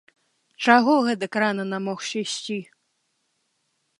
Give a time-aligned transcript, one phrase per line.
[0.67, 2.59] Чаго гэтак рана намогся ісці?